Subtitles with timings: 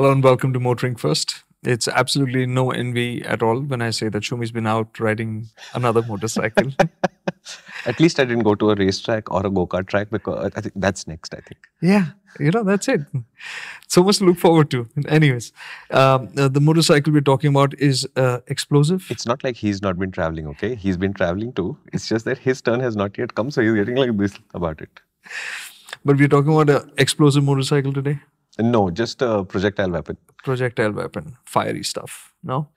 [0.00, 1.42] Hello and welcome to MotorInc First.
[1.62, 6.00] It's absolutely no envy at all when I say that Shumi's been out riding another
[6.00, 6.72] motorcycle.
[7.84, 10.62] At least I didn't go to a racetrack or a go kart track because I
[10.62, 11.34] think that's next.
[11.34, 11.68] I think.
[11.82, 12.06] yeah,
[12.38, 13.02] you know, that's it.
[13.88, 14.88] So much to look forward to.
[15.06, 15.52] Anyways,
[15.90, 19.06] um, uh, the motorcycle we're talking about is uh, explosive.
[19.10, 20.46] It's not like he's not been traveling.
[20.46, 21.76] Okay, he's been traveling too.
[21.92, 24.80] It's just that his turn has not yet come, so he's getting like this about
[24.80, 24.88] it.
[26.06, 28.20] But we're talking about an explosive motorcycle today.
[28.58, 30.16] No, just a projectile weapon.
[30.44, 32.32] Projectile weapon, fiery stuff.
[32.42, 32.68] No?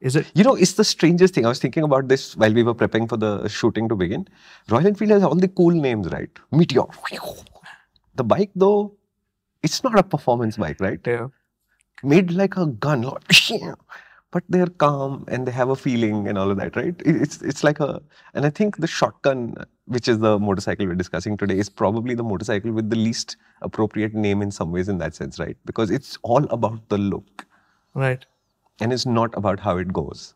[0.00, 0.30] Is it?
[0.34, 1.46] You know, it's the strangest thing.
[1.46, 4.26] I was thinking about this while we were prepping for the shooting to begin.
[4.68, 6.30] Royal Enfield has all the cool names, right?
[6.50, 6.84] Meteor.
[8.14, 8.96] The bike, though,
[9.62, 11.00] it's not a performance bike, right?
[11.06, 11.28] Yeah.
[12.02, 13.08] Made like a gun,
[14.32, 17.00] but they're calm and they have a feeling and all of that, right?
[17.06, 18.02] It's it's like a,
[18.34, 19.54] and I think the shotgun,
[19.92, 24.14] which is the motorcycle we're discussing today, is probably the motorcycle with the least appropriate
[24.14, 25.56] name in some ways in that sense, right?
[25.64, 27.46] Because it's all about the look
[27.94, 28.24] Right.
[28.80, 30.34] and it's not about how it goes.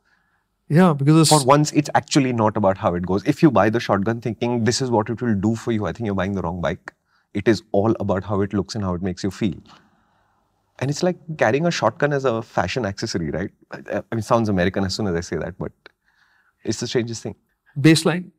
[0.68, 3.24] Yeah, because For once, it's actually not about how it goes.
[3.24, 5.92] If you buy the shotgun thinking this is what it will do for you, I
[5.92, 6.92] think you're buying the wrong bike.
[7.34, 9.54] It is all about how it looks and how it makes you feel.
[10.78, 13.50] And it's like carrying a shotgun as a fashion accessory, right?
[13.70, 15.72] I I mean, it sounds American as soon as I say that, but
[16.64, 17.36] it's the strangest thing.
[17.86, 18.30] baseline,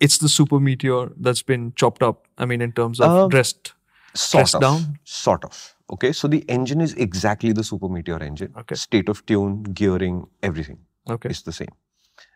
[0.00, 2.26] it's the Super Meteor that's been chopped up.
[2.38, 3.72] I mean, in terms of Um, dressed.
[4.14, 4.60] Sort Pressed of.
[4.60, 4.98] down?
[5.04, 5.74] Sort of.
[5.92, 8.52] Okay, so the engine is exactly the Super Meteor engine.
[8.58, 8.74] Okay.
[8.76, 10.78] State of tune, gearing, everything.
[11.10, 11.28] Okay.
[11.30, 11.68] is the same.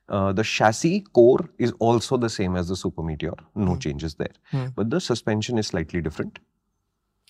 [0.09, 3.35] Uh, the chassis core is also the same as the Super Meteor.
[3.55, 4.33] No changes there.
[4.51, 4.67] Hmm.
[4.75, 6.39] But the suspension is slightly different.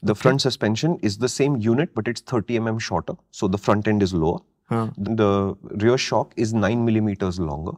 [0.02, 3.14] The front suspension is the same unit, but it's 30 mm shorter.
[3.32, 4.38] So the front end is lower.
[4.68, 4.90] Huh.
[4.96, 7.72] The rear shock is 9 millimeters longer.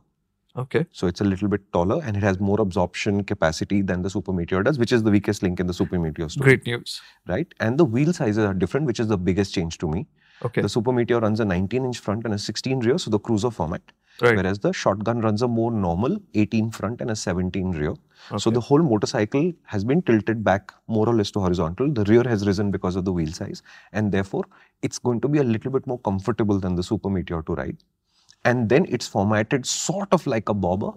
[0.57, 0.87] Okay.
[0.93, 4.33] So it's a little bit taller and it has more absorption capacity than the Super
[4.33, 6.45] Meteor does, which is the weakest link in the Super Meteor story.
[6.45, 7.01] Great news.
[7.27, 7.53] Right?
[7.61, 10.07] And the wheel sizes are different, which is the biggest change to me.
[10.43, 10.63] Okay.
[10.63, 13.51] The Super Meteor runs a 19 inch front and a 16 rear, so the cruiser
[13.51, 13.83] format.
[14.21, 14.37] Right.
[14.37, 17.95] Whereas the shotgun runs a more normal 18 front and a 17 rear.
[18.37, 21.91] So the whole motorcycle has been tilted back more or less to horizontal.
[21.91, 24.45] The rear has risen because of the wheel size, and therefore
[24.83, 27.79] it's going to be a little bit more comfortable than the Super Meteor to ride.
[28.45, 30.93] And then it's formatted sort of like a bobber.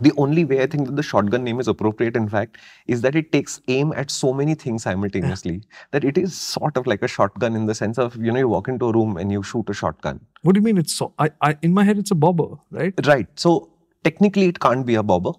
[0.00, 3.14] The only way I think that the shotgun name is appropriate, in fact, is that
[3.14, 5.62] it takes aim at so many things simultaneously
[5.92, 8.48] that it is sort of like a shotgun in the sense of you know you
[8.48, 10.20] walk into a room and you shoot a shotgun.
[10.42, 11.14] What do you mean it's so?
[11.18, 12.92] I, I in my head it's a bobber, right?
[13.06, 13.28] Right.
[13.36, 13.70] So
[14.02, 15.32] technically, it can't be a bobber.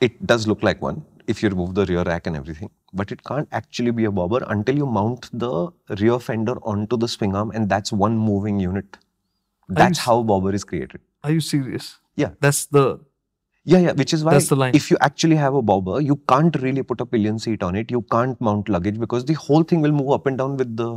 [0.00, 3.22] It does look like one if you remove the rear rack and everything, but it
[3.24, 7.50] can't actually be a bobber until you mount the rear fender onto the swing arm,
[7.50, 8.96] and that's one moving unit.
[9.68, 11.00] That's how bobber is created.
[11.24, 11.98] Are you serious?
[12.16, 12.30] Yeah.
[12.40, 13.00] That's the
[13.64, 14.74] Yeah, yeah, which is why That's the line.
[14.74, 17.90] if you actually have a bobber, you can't really put a pillion seat on it.
[17.90, 20.88] You can't mount luggage because the whole thing will move up and down with the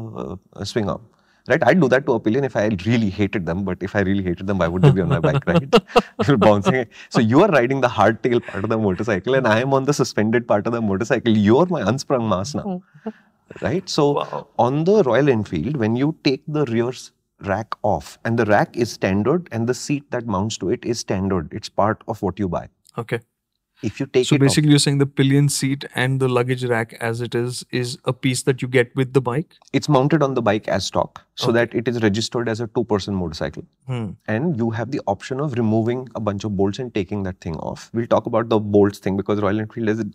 [0.56, 1.02] uh, swing arm.
[1.50, 1.62] Right?
[1.66, 4.24] I'd do that to a pillion if I really hated them, but if I really
[4.24, 5.76] hated them, why would they be on my bike, right?
[6.40, 6.86] Bouncing.
[7.10, 9.94] So you are riding the hardtail part of the motorcycle, and I am on the
[9.94, 11.36] suspended part of the motorcycle.
[11.36, 12.84] You're my unsprung mass now.
[13.62, 13.90] Right?
[13.90, 14.48] So Wow.
[14.60, 16.92] on the Royal Enfield, when you take the rear
[17.46, 21.00] rack off, and the rack is standard, and the seat that mounts to it is
[21.00, 22.68] standard, it's part of what you buy.
[22.98, 23.20] okay.
[23.88, 26.64] If you take So it off, basically, you're saying the pillion seat and the luggage
[26.66, 29.56] rack, as it is, is a piece that you get with the bike.
[29.74, 31.54] it's mounted on the bike as stock, so Okay.
[31.54, 33.64] that it is registered as a two-person motorcycle.
[33.88, 34.10] Hmm.
[34.28, 37.56] and you have the option of removing a bunch of bolts and taking that thing
[37.72, 37.90] off.
[37.92, 40.06] We'll talk about the bolts thing because Royal Enfield has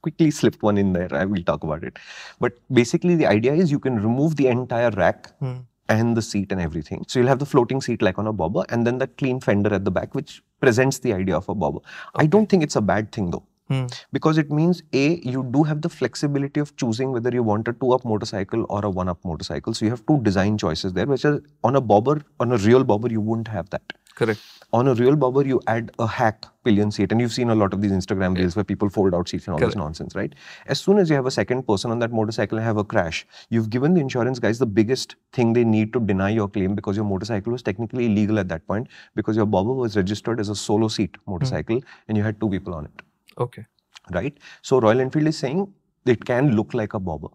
[0.00, 1.14] quickly slipped one in there.
[1.14, 1.98] I will talk about it.
[2.40, 5.54] But basically, the idea is you can remove the entire rack Hmm.
[5.88, 7.04] And the seat and everything.
[7.08, 9.72] So you'll have the floating seat like on a bobber, and then that clean fender
[9.72, 11.80] at the back, which presents the idea of a bobber.
[12.14, 13.44] I don't think it's a bad thing though.
[13.68, 13.86] Hmm.
[14.12, 17.72] Because it means A, you do have the flexibility of choosing whether you want a
[17.72, 19.72] two up motorcycle or a one up motorcycle.
[19.72, 22.84] So you have two design choices there, which is on a bobber, on a real
[22.84, 23.82] bobber, you wouldn't have that.
[24.14, 24.40] Correct.
[24.72, 27.72] On a real bobber, you add a hack pillion seat, and you've seen a lot
[27.72, 29.72] of these Instagram reels where people fold out seats and all Correct.
[29.72, 30.34] this nonsense, right?
[30.66, 33.26] As soon as you have a second person on that motorcycle and have a crash,
[33.50, 36.96] you've given the insurance guys the biggest thing they need to deny your claim because
[36.96, 40.54] your motorcycle was technically illegal at that point because your bobber was registered as a
[40.56, 41.32] solo seat hmm.
[41.32, 43.02] motorcycle and you had two people on it
[43.38, 43.64] Okay.
[44.12, 44.36] right?
[44.62, 45.72] So Royal Enfield is saying
[46.06, 47.28] it can look like a bobber,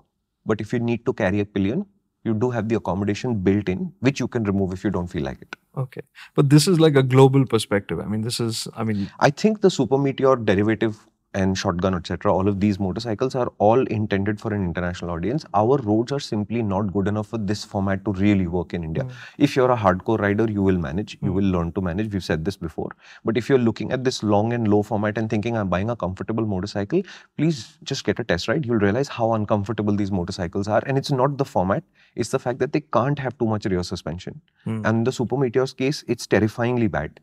[0.45, 1.85] but if you need to carry a pillion,
[2.23, 5.23] you do have the accommodation built in, which you can remove if you don't feel
[5.23, 5.55] like it.
[5.77, 6.01] Okay.
[6.35, 7.99] But this is like a global perspective.
[7.99, 10.97] I mean, this is, I mean, I think the Super Meteor derivative
[11.33, 15.45] and shotgun, etc., all of these motorcycles are all intended for an international audience.
[15.53, 19.03] Our roads are simply not good enough for this format to really work in India.
[19.03, 19.09] Hmm.
[19.37, 21.35] If you're a hardcore rider, you will manage, you hmm.
[21.35, 22.11] will learn to manage.
[22.11, 22.89] We've said this before.
[23.23, 25.95] But if you're looking at this long and low format and thinking I'm buying a
[25.95, 27.03] comfortable motorcycle,
[27.37, 28.65] please just get a test ride.
[28.65, 30.81] You'll realize how uncomfortable these motorcycles are.
[30.85, 31.83] And it's not the format,
[32.15, 34.41] it's the fact that they can't have too much rear suspension.
[34.63, 34.85] Hmm.
[34.85, 37.19] And the Super Meteor's case, it's terrifyingly bad.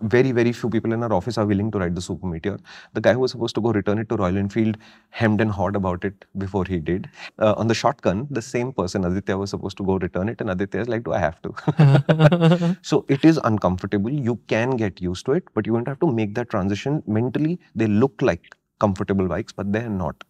[0.00, 2.58] Very, very few people in our office are willing to ride the Super Meteor.
[2.92, 4.76] The guy who was supposed to go return it to Royal Enfield
[5.10, 7.08] hemmed and hawed about it before he did.
[7.38, 10.50] Uh, on the shotgun, the same person, Aditya, was supposed to go return it, and
[10.50, 12.76] Aditya is like, Do I have to?
[12.82, 14.10] so it is uncomfortable.
[14.10, 17.60] You can get used to it, but you won't have to make that transition mentally.
[17.76, 20.24] They look like comfortable bikes, but they're not.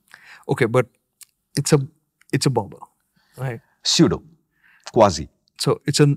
[0.50, 0.86] Okay, but
[1.56, 1.78] it's a
[2.32, 2.78] it's a bobber,
[3.38, 3.60] right?
[3.82, 4.22] Pseudo,
[4.92, 5.28] quasi.
[5.58, 6.14] So it's a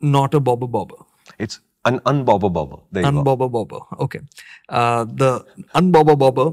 [0.00, 0.96] not a bobber bobber.
[1.38, 2.76] It's an unbobber bobber.
[2.92, 3.22] There you go.
[3.22, 3.80] Unbobber bobber.
[4.00, 4.20] Okay.
[4.68, 5.44] Uh, the
[5.74, 6.52] unbobber bobber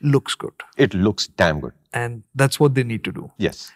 [0.00, 0.52] looks good.
[0.76, 1.72] It looks damn good.
[1.92, 3.30] And that's what they need to do.
[3.38, 3.72] Yes.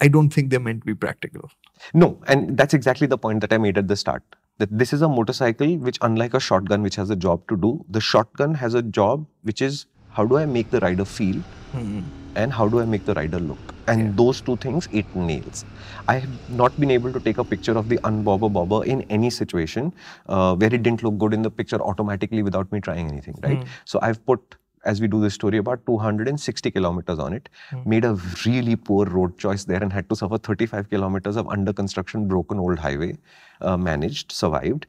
[0.00, 1.50] I don't think they're meant to be practical.
[1.92, 4.22] No, and that's exactly the point that I made at the start.
[4.58, 7.84] That this is a motorcycle which, unlike a shotgun, which has a job to do,
[7.88, 11.42] the shotgun has a job which is how do I make the rider feel
[12.34, 13.74] and how do I make the rider look?
[13.86, 15.64] And those two things it nails.
[16.08, 19.30] I have not been able to take a picture of the unbobber bobber in any
[19.30, 19.92] situation
[20.28, 23.64] uh, where it didn't look good in the picture automatically without me trying anything, right?
[23.84, 27.48] So I've put as we do this story about 260 kilometers on it
[27.86, 28.14] made a
[28.44, 32.58] really poor road choice there and had to suffer 35 kilometers of under construction broken
[32.58, 33.16] old highway
[33.62, 34.86] uh, managed survived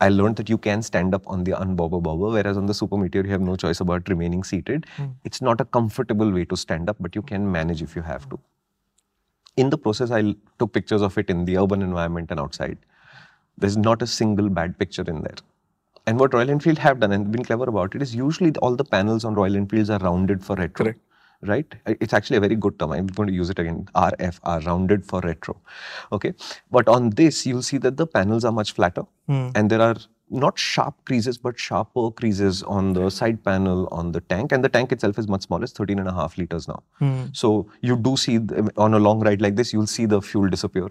[0.00, 2.96] I learned that you can stand up on the unbobber bobber, whereas on the Super
[2.96, 4.86] Meteor, you have no choice about remaining seated.
[4.96, 5.06] Hmm.
[5.24, 8.28] It's not a comfortable way to stand up, but you can manage if you have
[8.30, 8.40] to.
[9.56, 12.78] In the process, I took pictures of it in the urban environment and outside.
[13.56, 15.36] There's not a single bad picture in there.
[16.06, 18.84] And what Royal Enfield have done and been clever about it is usually all the
[18.84, 20.84] panels on Royal Enfields are rounded for retro.
[20.84, 21.00] Correct.
[21.42, 21.74] Right?
[21.86, 22.92] It's actually a very good term.
[22.92, 23.86] I'm going to use it again.
[23.94, 25.60] RFR, rounded for retro.
[26.12, 26.32] Okay.
[26.70, 29.96] But on this, you'll see that the panels are much flatter and there are
[30.30, 34.52] not sharp creases, but sharper creases on the side panel on the tank.
[34.52, 35.64] And the tank itself is much smaller.
[35.64, 36.82] It's 13 and a half liters now.
[37.32, 40.48] So you do see the- on a long ride like this, you'll see the fuel
[40.48, 40.88] disappear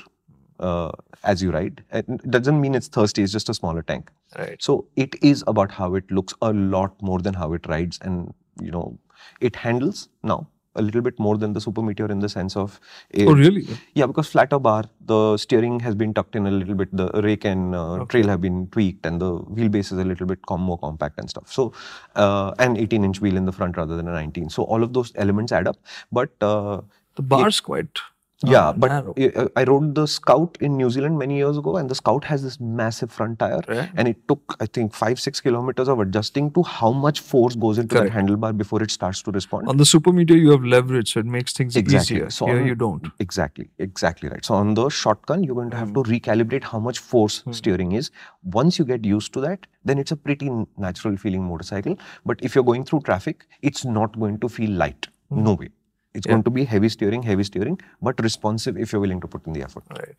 [0.60, 0.92] uh,
[1.24, 1.84] as you ride.
[1.92, 3.24] It doesn't mean it's thirsty.
[3.24, 4.12] It's just a smaller tank.
[4.38, 4.62] Right.
[4.62, 8.34] So it is about how it looks a lot more than how it rides, and
[8.62, 8.98] you know,
[9.42, 12.80] it handles now a little bit more than the Super Meteor in the sense of.
[13.12, 13.68] It, Oh, really?
[13.94, 16.90] Yeah, because flatter bar, the steering has been tucked in a little bit.
[16.92, 20.44] The rake and uh, trail have been tweaked, and the wheelbase is a little bit
[20.48, 21.52] com- more compact and stuff.
[21.52, 21.74] So,
[22.16, 24.50] uh, an 18-inch wheel in the front rather than a 19.
[24.50, 25.78] So all of those elements add up.
[26.12, 26.82] But uh,
[27.16, 28.00] The bar's quite.
[28.46, 29.14] Yeah, uh, but narrow.
[29.56, 32.60] I- rode the Scout in New Zealand many years ago, and the Scout has this
[32.60, 33.88] massive front tire, Yeah.
[33.96, 37.78] and it took I think five six kilometers of adjusting to how much force goes
[37.78, 38.14] into Correct.
[38.14, 39.70] that handlebar before it starts to respond.
[39.70, 42.18] On the Super Meteor, you have leverage, so it makes things Exactly.
[42.18, 42.30] easier.
[42.30, 43.08] So Here, on- you don't.
[43.20, 44.44] Exactly, exactly right.
[44.44, 46.12] So on the shotgun, you're going to have to Hmm.
[46.12, 48.12] recalibrate how much force steering is.
[48.44, 51.98] Once you get used to that, then it's a pretty natural feeling motorcycle.
[52.26, 55.08] But if you're going through traffic, it's not going to feel light.
[55.30, 55.44] Hmm.
[55.44, 55.70] No way.
[56.14, 59.46] It's going to be heavy steering, heavy steering, but responsive if you're willing to put
[59.48, 59.84] in the effort.
[59.90, 60.16] Right.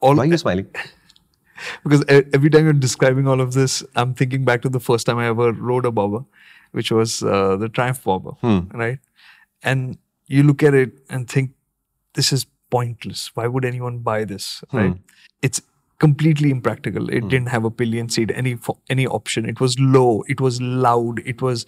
[0.00, 0.66] All Why are you smiling?
[1.84, 5.18] because every time you're describing all of this, I'm thinking back to the first time
[5.18, 6.24] I ever rode a bobber,
[6.72, 8.32] which was uh, the Triumph bobber,
[8.74, 8.98] right?
[9.62, 11.52] And you look at it and think,
[12.14, 13.30] this is pointless.
[13.34, 14.94] Why would anyone buy this, right?
[15.42, 15.60] It's
[15.98, 17.08] completely impractical.
[17.10, 18.56] It didn't have a pillion seat, any
[18.88, 19.46] any option.
[19.48, 20.24] It was low.
[20.28, 21.20] It was loud.
[21.26, 21.66] It was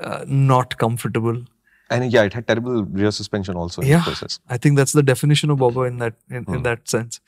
[0.00, 1.42] uh, not comfortable.
[1.90, 4.38] And yeah, it had terrible rear suspension also in yeah the process.
[4.54, 6.54] i think that's the definition of bobber in that in, Hmm.
[6.56, 7.20] in that sense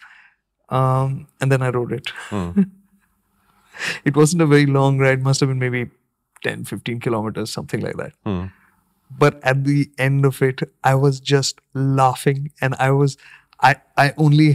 [0.79, 2.63] um and then i rode it Hmm.
[4.05, 5.83] it wasn't a very long ride must have been maybe
[6.45, 8.47] 10 15 kilometers something like that Hmm.
[9.25, 11.61] but at the end of it i was just
[12.03, 13.17] laughing and i was
[13.71, 14.51] i i only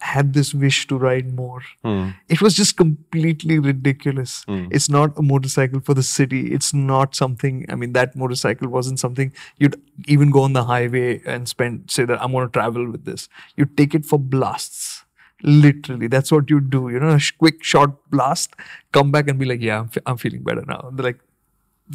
[0.00, 1.62] had this wish to ride more.
[1.84, 2.10] Hmm.
[2.28, 4.44] it was just completely ridiculous.
[4.48, 6.52] It's not a motorcycle for the city.
[6.52, 11.20] It's not something i mean that motorcycle wasn't something you'd even go on the highway
[11.34, 13.28] and spend say that i'm going to travel with this.
[13.56, 15.04] You take it for blasts.
[15.42, 18.54] Literally that's what you do you know a quick short blast
[18.92, 20.90] come back and be like yeah i'm, fe- I'm feeling better now.
[20.92, 21.20] They're like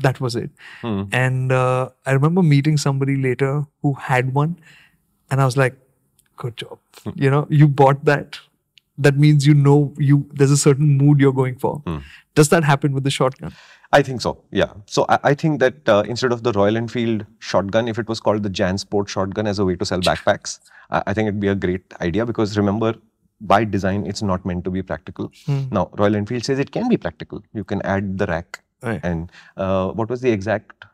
[0.01, 0.49] that was it.
[1.21, 4.59] And uh, i remember meeting somebody later who had one
[5.29, 5.75] and i was like
[6.43, 8.39] good job you know you bought that
[9.07, 11.71] that means you know you there's a certain mood you're going for
[12.41, 13.55] does that happen with the shotgun
[13.95, 14.29] I think so.
[14.49, 14.69] Yeah.
[14.87, 18.19] So I, I think that uh, instead of the Royal Enfield shotgun, if it was
[18.19, 20.55] called the JanSport shotgun as a way to sell backpacks,
[20.89, 22.95] I, I think it'd be a great idea because remember,
[23.53, 25.31] by design, it's not meant to be practical.
[25.69, 27.43] Now, Royal Enfield says it can be practical.
[27.53, 28.99] You can add the rack Right.
[29.03, 30.85] And uh, what was the exact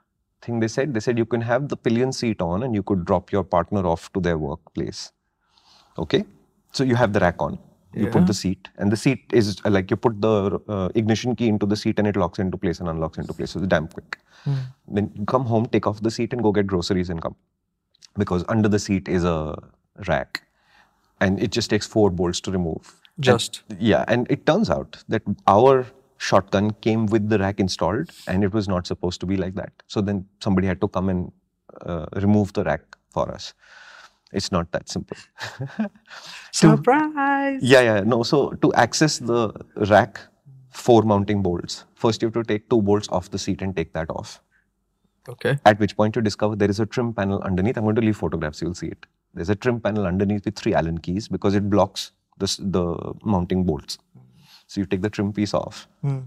[0.42, 0.94] thing they said?
[0.94, 3.86] They said you can have the pillion seat on and you could drop your partner
[3.86, 5.12] off to their workplace.
[5.98, 6.24] Okay,
[6.72, 7.58] so you have the rack on.
[7.94, 8.12] You Yeah.
[8.12, 11.66] put the seat, and the seat is like you put the uh, ignition key into
[11.66, 13.52] the seat, and it locks into place and unlocks into place.
[13.52, 14.20] So it's damn quick.
[14.44, 14.58] Hmm.
[14.88, 17.36] Then you come home, take off the seat, and go get groceries and come,
[18.18, 19.58] because under the seat is a
[20.08, 20.44] rack,
[21.20, 22.94] and it just takes four bolts to remove.
[23.18, 23.64] And- Just.
[23.80, 28.54] yeah, and it turns out that our shotgun came with the rack installed, and it
[28.54, 29.74] was not supposed to be like that.
[29.88, 31.32] So then somebody had to come and
[31.86, 33.54] uh, remove the rack for us.
[34.32, 35.18] It's not that simple.
[36.52, 37.62] Surprise!
[37.64, 38.24] Yeah, yeah, no.
[38.24, 39.52] So to access the
[39.90, 40.20] rack,
[40.72, 41.86] four mounting bolts.
[41.96, 44.42] First, you have to take two bolts off the seat and take that off.
[45.28, 45.58] Okay.
[45.66, 47.78] At which point you discover there is a trim panel underneath.
[47.78, 49.06] I'm going to leave photographs, you'll see it.
[49.34, 53.64] There's a trim panel underneath with three Allen keys because it blocks the, the mounting
[53.64, 53.98] bolts.
[54.68, 55.88] So you take the trim piece off.
[56.02, 56.20] Hmm.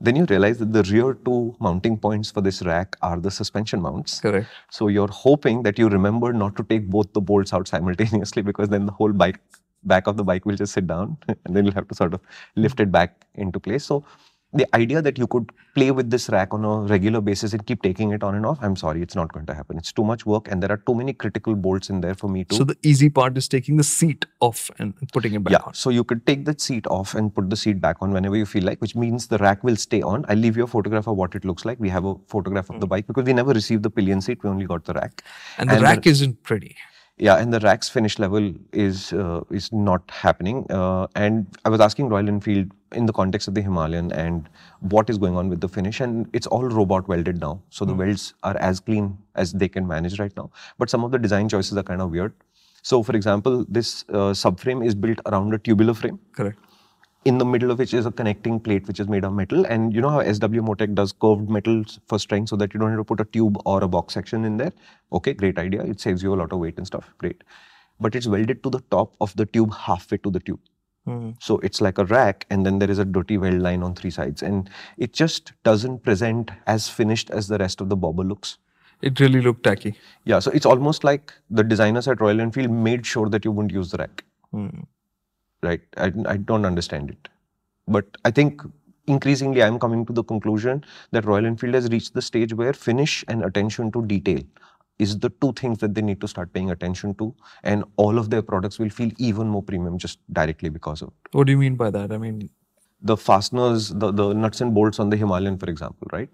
[0.00, 3.82] Then you realize that the rear two mounting points for this rack are the suspension
[3.82, 4.20] mounts.
[4.20, 4.48] Correct.
[4.70, 8.68] So you're hoping that you remember not to take both the bolts out simultaneously because
[8.70, 9.40] then the whole bike
[9.84, 12.20] back of the bike will just sit down and then you'll have to sort of
[12.56, 13.84] lift it back into place.
[13.84, 14.04] So
[14.52, 17.82] the idea that you could play with this rack on a regular basis and keep
[17.82, 19.78] taking it on and off, I'm sorry, it's not going to happen.
[19.78, 22.44] It's too much work and there are too many critical bolts in there for me
[22.44, 25.58] to So the easy part is taking the seat off and putting it back yeah,
[25.64, 25.74] on.
[25.74, 28.44] so you could take the seat off and put the seat back on whenever you
[28.46, 30.24] feel like, which means the rack will stay on.
[30.28, 31.78] I'll leave you a photograph of what it looks like.
[31.78, 34.50] We have a photograph of the bike because we never received the pillion seat, we
[34.50, 35.22] only got the rack.
[35.58, 36.76] And the And the- rack isn't pretty.
[37.18, 40.64] Yeah, and the rack's finish level is uh, is not happening.
[40.70, 44.48] Uh, and I was asking Royal Enfield in the context of the Himalayan and
[44.80, 47.62] what is going on with the finish, and it's all robot welded now.
[47.70, 50.50] So the welds are as clean as they can manage right now.
[50.78, 52.32] But some of the design choices are kind of weird.
[52.82, 56.58] So, for example, this uh, subframe is built around a tubular frame Correct.
[57.26, 59.66] in the middle of which is a connecting plate which is made of metal.
[59.66, 62.98] And you know how SW-Motech does curved metals for strength so that you don't have
[62.98, 64.72] to put a tube or a box section in there?
[65.12, 65.82] Okay, great idea.
[65.82, 67.10] It saves you a lot of weight and stuff.
[67.18, 67.44] Great.
[68.00, 70.60] But it's welded to the top of the tube halfway to the tube.
[71.06, 71.30] Hmm.
[71.40, 74.10] So it's like a rack, and then there is a dirty weld line on three
[74.10, 74.42] sides.
[74.42, 78.58] And it just doesn't present as finished as the rest of the bobber looks.
[79.02, 79.96] It really looked tacky.
[80.24, 83.72] Yeah, so it's almost like the designers at Royal Enfield made sure that you wouldn't
[83.72, 84.24] use the rack.
[84.50, 84.80] Hmm.
[85.62, 85.80] right?
[85.96, 87.28] I, I don't understand it.
[87.86, 88.62] But I think
[89.06, 93.24] increasingly I'm coming to the conclusion that Royal Enfield has reached the stage where finish
[93.28, 94.42] and attention to detail
[95.06, 97.34] is the two things that they need to start paying attention to.
[97.62, 101.34] And all of their products will feel even more premium just directly because of it.
[101.40, 102.12] What do you mean by that?
[102.12, 102.48] I mean,
[103.10, 106.28] The fasteners, the, the nuts and bolts on the Himalayan, for example, right?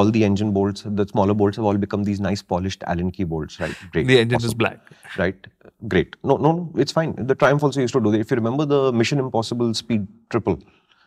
[0.00, 3.24] All the engine bolts, the smaller bolts have all become these nice polished Allen key
[3.32, 3.74] bolts, right?
[3.96, 4.06] Great.
[4.12, 4.78] the engine is black.
[5.22, 5.48] right?
[5.88, 6.14] Great.
[6.22, 7.14] No, no, no, it's fine.
[7.32, 8.20] The Triumph also used to do that.
[8.26, 10.58] If you remember, the Mission Impossible Speed Triple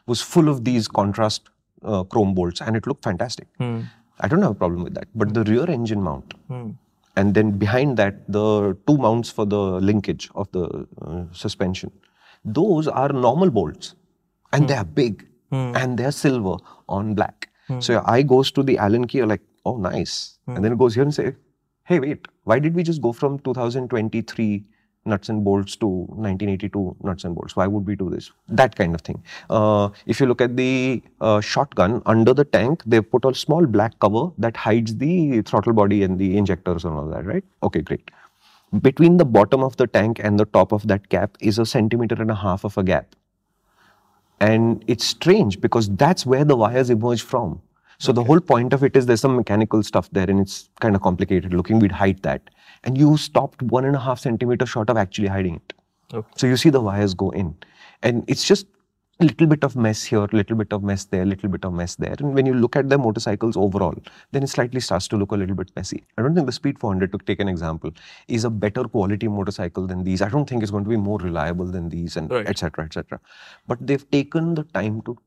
[0.05, 1.49] was full of these contrast
[1.83, 3.47] uh, chrome bolts, and it looked fantastic.
[3.57, 3.81] Hmm.
[4.19, 5.07] I don't have a problem with that.
[5.15, 6.71] But the rear engine mount, Hmm.
[7.15, 11.91] And then behind that, the two mounts for the linkage of the uh, suspension,
[12.43, 13.95] those are normal bolts,
[14.53, 14.67] and hmm.
[14.67, 15.73] they are big, hmm.
[15.75, 16.57] and they are silver
[16.89, 17.49] on black.
[17.67, 17.79] Hmm.
[17.79, 20.37] So your eye goes to the Allen key, you're like, oh, nice.
[20.47, 21.35] And then it goes here and say,
[21.85, 24.63] hey, wait, why did we just go from 2023
[25.05, 27.55] nuts and bolts to 1982 nuts and bolts?
[27.55, 28.31] Why would we do this?
[28.47, 29.23] That kind of thing.
[29.49, 33.65] Uh, if you look at the uh, shotgun, under the tank, they put a small
[33.65, 37.43] black cover that hides the throttle body and the injectors and all that, right?
[37.63, 38.09] Okay, great.
[38.81, 42.15] Between the bottom of the tank and the top of that cap is a centimeter
[42.19, 43.15] and a half of a gap.
[44.39, 47.61] And it's strange because that's where the wires emerge from.
[47.99, 50.95] So the whole point of it is there's some mechanical stuff there and it's kind
[50.95, 51.79] of complicated looking.
[51.79, 52.49] We'd hide that.
[52.85, 55.73] And you stopped one and a half centimeter short of actually hiding it.
[56.13, 56.27] Okay.
[56.37, 57.55] So you see the wires go in.
[58.03, 58.67] And it's just
[59.21, 61.63] a little bit of mess here, a little bit of mess there, a little bit
[61.63, 62.15] of mess there.
[62.19, 63.95] And when you look at the motorcycles overall,
[64.31, 66.03] then it slightly starts to look a little bit messy.
[66.17, 67.91] I don't think the Speed 400, to take an example,
[68.27, 70.21] is a better quality motorcycle than these.
[70.21, 72.47] I don't think it's going to be more reliable than these, and Right.
[72.47, 72.83] etc.
[72.83, 73.19] etc.
[73.67, 75.17] But they've taken the time to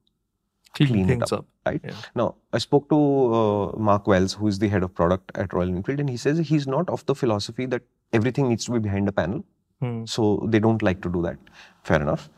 [0.87, 1.47] Clean, it things up, up.
[1.67, 1.81] right?
[1.85, 1.95] Yeah.
[2.15, 5.69] Now, I spoke to uh, Mark Wells, who is the head of product at Royal
[5.69, 7.83] Enfield, and he says he's not of the philosophy that
[8.13, 9.45] everything needs to be behind a panel.
[9.81, 10.05] Hmm.
[10.07, 11.39] So they don't like to do that.
[11.85, 12.31] Fair enough.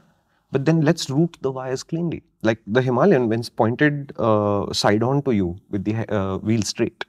[0.52, 2.22] But then let's route the wires cleanly.
[2.42, 6.62] Like the Himalayan, when it's pointed uh, side on to you with the uh, wheel
[6.62, 7.04] straight,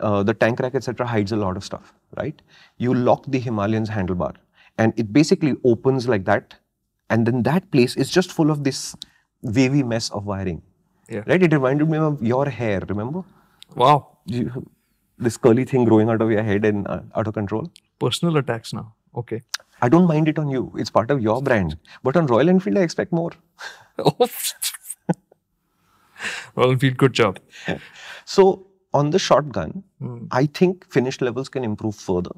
[0.00, 2.40] uh, the tank rack, etc., hides a lot of stuff, right?
[2.78, 4.34] You lock the Himalayan's handlebar,
[4.78, 6.54] and it basically opens like that,
[7.10, 8.94] and then that place is just full of this
[9.54, 10.62] wavy mess of wiring,
[11.08, 11.22] Yeah.
[11.26, 11.42] right?
[11.42, 12.80] It reminded me of your hair.
[12.88, 13.24] Remember,
[13.74, 14.18] Wow.
[14.26, 14.68] you,
[15.18, 17.70] this curly thing growing out of your head and uh, out of control.
[17.98, 18.94] Personal attacks now.
[19.14, 19.42] Okay.
[19.82, 20.72] I don't mind it on you.
[20.76, 21.76] It's part of your brand.
[22.02, 23.30] But on Royal Enfield, I expect more.
[23.98, 24.14] Oh.
[26.56, 27.38] Royal Enfield, good job.
[28.24, 30.26] So on the shotgun, Hmm.
[30.32, 32.32] I think finish levels can improve further,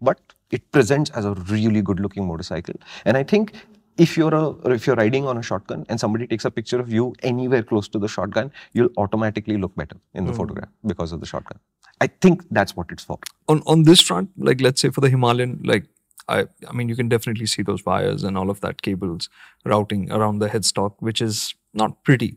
[0.00, 0.18] but
[0.50, 2.74] it presents as a really good looking motorcycle.
[3.04, 3.52] And I think
[3.98, 6.92] if you're a if you're riding on a shotgun and somebody takes a picture of
[6.92, 11.20] you anywhere close to the shotgun, you'll automatically look better in the photograph because of
[11.20, 11.58] the shotgun.
[12.00, 13.18] I think that's what it's for.
[13.48, 15.86] on on this front, like let's say for the Himalayan, like
[16.28, 19.28] I I mean you can definitely see those wires and all of that cables
[19.64, 22.36] routing around the headstock, which is not pretty.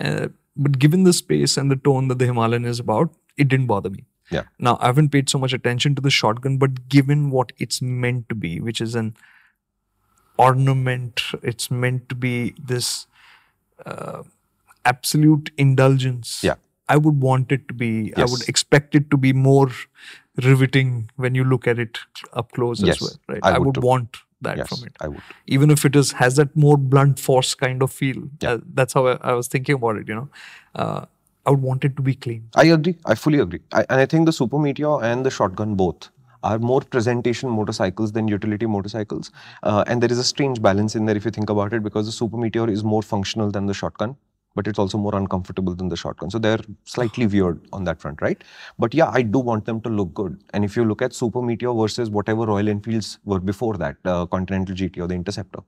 [0.00, 3.66] Uh, but given the space and the tone that the Himalayan is about, it didn't
[3.66, 4.04] bother me.
[4.30, 4.44] Yeah.
[4.58, 8.28] Now I haven't paid so much attention to the shotgun, but given what it's meant
[8.28, 9.14] to be, which is an
[10.44, 13.06] ornament, it's meant to be this
[13.86, 14.22] uh,
[14.84, 16.40] absolute indulgence.
[16.42, 16.54] Yeah.
[16.88, 18.12] I would want it to be.
[18.16, 18.18] yes.
[18.18, 19.68] I would expect it to be more
[20.42, 21.98] riveting when you look at it
[22.32, 23.16] up close Yes, as well.
[23.28, 23.40] Right.
[23.42, 25.22] I I, would would want that yes, from it, I would.
[25.46, 28.22] even if it is has that more blunt force kind of feel.
[28.40, 28.52] Yeah.
[28.52, 30.08] Uh, that's how I, I was thinking about it.
[30.08, 30.28] You know,
[30.74, 31.04] uh,
[31.46, 32.48] I would want it to be clean.
[32.54, 32.96] I agree.
[33.04, 33.60] I fully agree.
[33.72, 36.08] I, and I think the Super Meteor and the Shotgun both
[36.42, 39.30] are more presentation motorcycles than utility motorcycles.
[39.62, 42.06] Uh, and there is a strange balance in there if you think about it because
[42.06, 44.16] the Super Meteor is more functional than the Shotgun,
[44.54, 46.30] but it's also more uncomfortable than the Shotgun.
[46.30, 48.42] So they're slightly weird on that front, right?
[48.78, 50.42] But yeah, I do want them to look good.
[50.54, 54.26] And if you look at Super Meteor versus whatever Royal Enfields were before that, uh,
[54.26, 55.60] Continental GT or the Interceptor,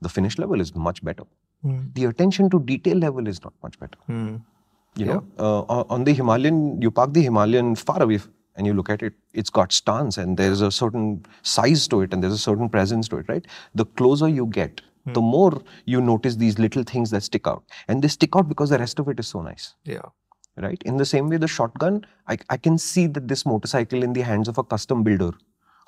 [0.00, 1.24] the finish level is much better.
[1.64, 1.94] Mm.
[1.94, 4.42] The attention to detail level is not much better Mm.
[4.96, 8.18] you know uh, on- the himalayan you park the himalayan far away
[8.56, 12.12] and you look at it it's got stance and there's a certain size to it
[12.12, 13.46] and there's a certain presence to it right?
[13.74, 15.12] The closer you get hmm.
[15.12, 17.64] the more you notice these little things that stick out.
[17.88, 19.74] And they stick out because the rest of it is so nice.
[19.84, 20.06] Yeah.
[20.56, 20.82] right?
[20.84, 24.22] In the same way the shotgun I, I can see that this motorcycle in the
[24.22, 25.32] hands of a custom builder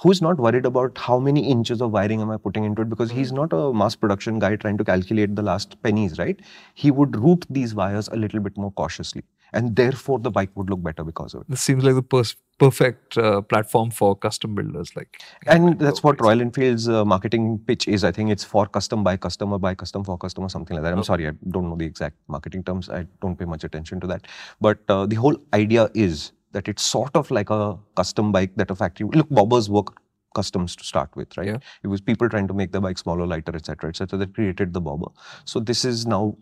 [0.01, 2.89] who is not worried about how many inches of wiring am i putting into it
[2.89, 3.37] because he's hmm.
[3.37, 6.41] not a mass production guy trying to calculate the last pennies right?
[6.75, 10.71] He would route these wires a little bit more cautiously and therefore the bike would
[10.71, 11.51] look better because of it.
[11.51, 14.95] This seems like the pers- perfect uh, platform for custom builders.
[14.97, 18.05] Like, and that's what royal enfield's uh, marketing pitch is.
[18.05, 20.93] I think it's for custom by customer by custom for customer something like that.
[20.93, 22.89] I'm sorry i don't know the exact marketing terms.
[22.89, 24.27] I don't pay much attention to that.
[24.61, 28.71] But uh, the whole idea is that it's sort of like a custom bike that
[28.71, 30.01] a factory look bobbers work
[30.35, 31.49] customs to start with right?
[31.49, 31.59] Yeah.
[31.83, 34.81] it was people trying to make the bike smaller lighter etc etc that created the
[34.81, 35.11] bobber.
[35.45, 36.37] So this is now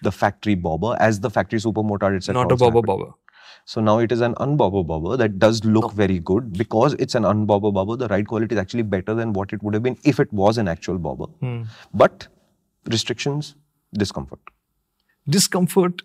[0.00, 2.86] the factory bobber as the factory supermotard etc not a bobber happened.
[2.86, 3.12] bobber.
[3.64, 7.22] So now it is an unbobber bobber that does look very good because it's an
[7.22, 7.96] unbobber bobber.
[7.96, 10.58] The ride quality is actually better than what it would have been if it was
[10.58, 11.26] an actual bobber.
[11.26, 11.62] Hmm.
[11.94, 12.26] But
[12.90, 13.54] restrictions,
[13.94, 14.40] discomfort.
[15.28, 16.02] Discomfort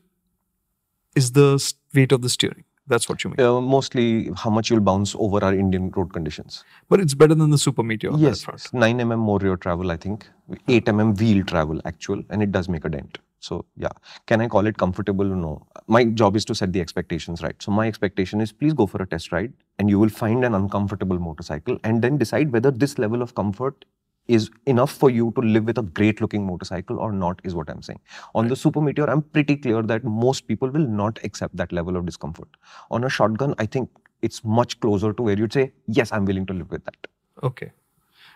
[1.16, 2.64] is the weight of the steering.
[2.86, 3.46] That's what you mean.
[3.46, 6.64] Uh, mostly how much you'll bounce over our Indian road conditions.
[6.88, 8.74] But it's better than the Super Meteor yes, front.
[8.74, 10.26] 9 mm more rear travel, I think.
[10.70, 13.18] 8 mm wheel travel actual, and it does make a dent.
[13.40, 13.92] So yeah,
[14.26, 15.26] can I call it comfortable?
[15.26, 15.68] No.
[15.88, 17.62] My job is to set the expectations right.
[17.62, 20.54] So my expectation is please go for a test ride, and you will find an
[20.54, 23.86] uncomfortable motorcycle, and then decide whether this level of comfort
[24.28, 27.70] is enough for you to live with a great looking motorcycle or not is what
[27.70, 28.00] i'm saying
[28.36, 31.96] on the super meteor i'm pretty clear that most people will not accept that level
[31.96, 32.50] of discomfort
[32.92, 33.90] on a shotgun i think
[34.22, 37.08] it's much closer to where you'd say yes i'm willing to live with that
[37.44, 37.72] Okay.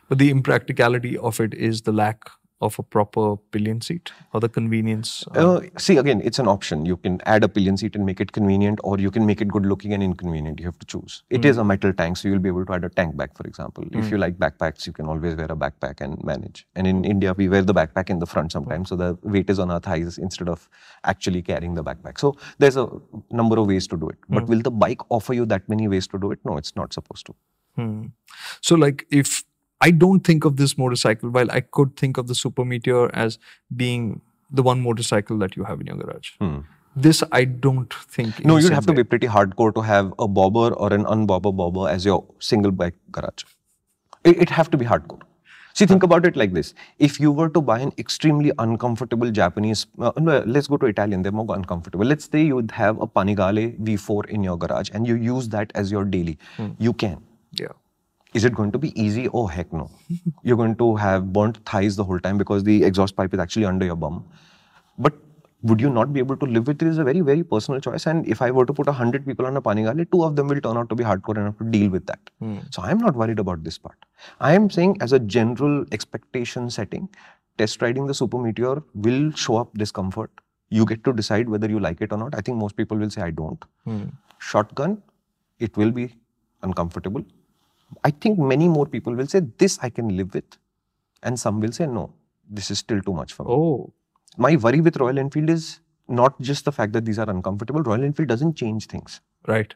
[0.10, 2.30] But the impracticality of it is the lack
[2.62, 5.26] of a proper pillion seat or the convenience.
[5.36, 6.86] uh, Uh, see, again, it's an option.
[6.86, 9.48] You can add a pillion seat and make it convenient, or you can make it
[9.48, 10.60] good looking and inconvenient.
[10.60, 11.24] You have to choose.
[11.30, 13.46] It is a metal tank, so you'll be able to add a tank back, for
[13.48, 13.84] example.
[13.92, 16.66] If you like backpacks, you can always wear a backpack and manage.
[16.76, 19.60] And in India, we wear the backpack in the front sometimes, so the weight is
[19.60, 20.70] on our thighs instead of
[21.04, 22.20] actually carrying the backpack.
[22.20, 22.88] So there's a
[23.32, 24.18] number of ways to do it.
[24.30, 26.40] But will the bike offer you that many ways to do it?
[26.46, 27.36] No, it's not supposed to.
[27.76, 28.06] Hmm.
[28.62, 29.44] So, like, if
[29.82, 33.40] I don't think of this motorcycle, while I could think of the Super Meteor as
[33.76, 34.22] being
[34.60, 36.60] the one motorcycle that you have in your garage, Hmm.
[37.08, 38.40] this I don't think.
[38.42, 41.56] in No, you'd have to be pretty hardcore to have a bobber or an unbobber
[41.64, 43.44] bobber as your single bike garage.
[44.24, 45.22] It, it have to be hardcore.
[45.74, 46.74] See, think about it like this.
[47.00, 51.22] If you were to buy an extremely uncomfortable Japanese, uh, no, let's go to Italian,
[51.22, 52.06] they're more uncomfortable.
[52.06, 55.72] Let's say you would have a Panigale V4 in your garage and you use that
[55.74, 56.38] as your daily.
[56.78, 57.24] You can.
[57.54, 57.68] Yeah.
[58.34, 59.28] Is it going to be easy?
[59.34, 59.92] Oh, heck no.
[60.44, 63.66] You're going to have burnt thighs the whole time because the exhaust pipe is actually
[63.66, 64.26] under your bum.
[64.98, 65.14] But
[65.64, 66.86] would you not be able to live with it?
[66.86, 68.08] it is a very, very personal choice.
[68.08, 70.62] And if I were to put 100 people on a Panigale, two of them will
[70.62, 72.20] turn out to be hardcore enough to deal with that.
[72.72, 73.98] So I'm not worried about this part.
[74.40, 77.10] I am saying, as a general expectation setting,
[77.58, 80.32] test riding the Super Meteor will show up discomfort.
[80.70, 82.34] You get to decide whether you like it or not.
[82.34, 83.64] I think most people will say, I don't.
[83.84, 84.04] Hmm.
[84.40, 85.04] Shotgun,
[85.60, 86.16] it will be
[86.64, 87.24] uncomfortable.
[88.04, 90.58] I think many more people will say, This I can live with.
[91.24, 92.14] And some will say, No,
[92.50, 93.52] this is still too much for me.
[93.52, 93.94] Oh.
[94.38, 98.04] My worry with Royal Enfield is not just the fact that these are uncomfortable, Royal
[98.04, 99.22] Enfield doesn't change things.
[99.48, 99.74] Right.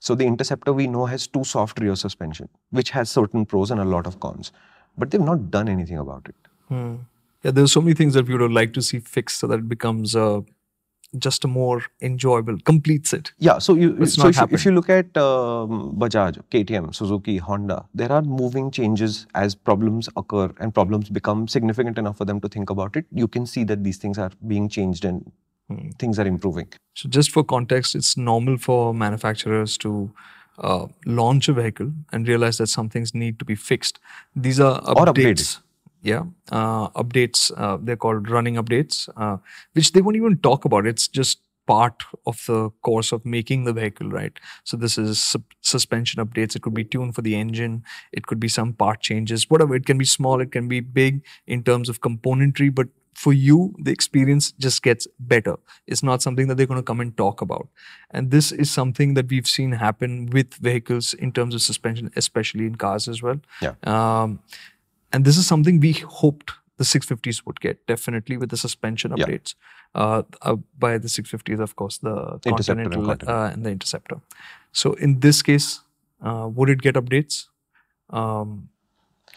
[0.00, 3.80] So the Interceptor we know has too soft rear suspension, which has certain pros and
[3.80, 4.52] a lot of cons.
[4.96, 6.34] But they've not done anything about it.
[6.68, 6.96] Hmm.
[7.42, 9.68] Yeah, there's so many things that we would like to see fixed so that it
[9.68, 10.40] becomes uh,
[11.18, 13.32] just a more enjoyable, completes it.
[13.38, 16.94] Yeah, so you It's so not if, you, if you look at um, Bajaj, KTM,
[16.94, 22.24] Suzuki, Honda, there are moving changes as problems occur and problems become significant enough for
[22.24, 23.06] them to think about it.
[23.12, 25.30] You can see that these things are being changed and
[25.70, 25.90] Hmm.
[26.00, 26.66] things are improving.
[26.96, 30.10] So, just for context, it's normal for manufacturers to
[30.58, 34.00] uh, launch a vehicle and realize that some things need to be fixed.
[34.34, 35.60] These are updates.
[36.02, 37.52] Yeah, uh, updates.
[37.56, 39.36] Uh, they're called running updates, uh,
[39.74, 40.86] which they won't even talk about.
[40.86, 44.32] It's just part of the course of making the vehicle, right?
[44.64, 46.56] So this is sup- suspension updates.
[46.56, 47.84] It could be tuned for the engine.
[48.12, 49.48] It could be some part changes.
[49.48, 49.76] Whatever.
[49.76, 50.40] It can be small.
[50.40, 55.06] It can be big in terms of componentry, but for you, the experience just gets
[55.18, 55.56] better.
[55.86, 57.68] It's not something that they're going to come and talk about.
[58.10, 62.66] And this is something that we've seen happen with vehicles in terms of suspension, especially
[62.66, 63.40] in cars as well.
[63.60, 63.74] Yeah.
[63.84, 64.40] Um,
[65.12, 69.24] and this is something we hoped the 650s would get definitely with the suspension Yeah.
[69.26, 69.54] updates.
[69.94, 72.12] Uh, uh, by the 650s, of course, the
[72.46, 73.28] Interceptor and Continental Continental.
[73.28, 74.20] Uh, and the Interceptor.
[74.72, 75.80] So in this case,
[76.22, 77.48] uh, would it get updates?
[78.10, 78.68] Um,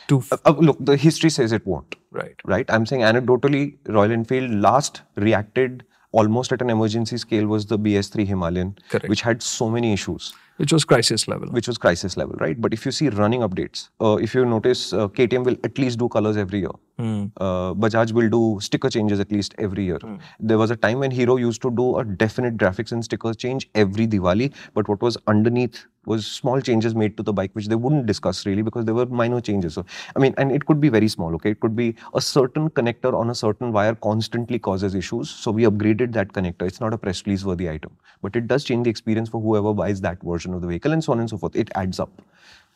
[0.07, 1.95] to f- Uh, uh, look, the history says it won't.
[2.11, 2.35] right.
[2.45, 2.69] right?
[2.69, 8.25] I'm saying anecdotally, Royal Enfield last reacted almost at an emergency scale was the BS3
[8.25, 9.09] Himalayan, Correct.
[9.09, 11.49] which had so many issues, Which was crisis level.
[11.49, 12.59] which was crisis level, right?
[12.59, 15.97] But if you see running updates, uh, if you notice, uh, KTM will at least
[15.99, 16.75] do colors every year.
[16.99, 17.25] Hmm.
[17.37, 19.99] Uh, Bajaj will do sticker changes at least every year.
[20.39, 23.67] There was a time when Hero used to do a definite graphics and stickers change
[23.73, 27.75] every Diwali, but what was underneath was small changes made to the bike, which they
[27.75, 29.73] wouldn't discuss really because they were minor changes.
[29.73, 29.85] So,
[30.15, 31.51] I mean, and it could be very small, okay?
[31.51, 35.29] It could be a certain connector on a certain wire constantly causes issues.
[35.29, 36.63] So, we upgraded that connector.
[36.63, 39.73] It's not a press release worthy item, but it does change the experience for whoever
[39.73, 41.55] buys that version of the vehicle and so on and so forth.
[41.55, 42.23] It adds up.